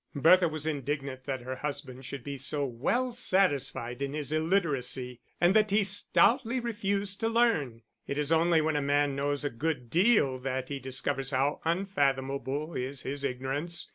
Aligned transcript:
Bertha 0.15 0.47
was 0.47 0.65
indignant 0.65 1.25
that 1.25 1.41
her 1.41 1.57
husband 1.57 2.03
should 2.05 2.23
be 2.23 2.35
so 2.35 2.65
well 2.65 3.11
satisfied 3.11 4.01
in 4.01 4.13
his 4.13 4.31
illiteracy, 4.31 5.21
and 5.39 5.55
that 5.55 5.69
he 5.69 5.83
stoutly 5.83 6.59
refused 6.59 7.19
to 7.19 7.29
learn. 7.29 7.83
It 8.07 8.17
is 8.17 8.31
only 8.31 8.61
when 8.61 8.75
a 8.75 8.81
man 8.81 9.15
knows 9.15 9.45
a 9.45 9.51
good 9.51 9.91
deal 9.91 10.39
that 10.39 10.69
he 10.69 10.79
discovers 10.79 11.29
how 11.29 11.61
unfathomable 11.65 12.73
is 12.73 13.03
his 13.03 13.23
ignorance. 13.23 13.89